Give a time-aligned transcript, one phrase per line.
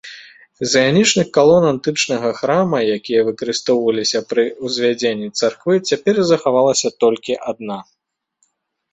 [0.59, 7.77] З іанічных калон антычнага храма, якія выкарыстоўваліся пры ўзвядзенні царквы, цяпер захавалася толькі адна.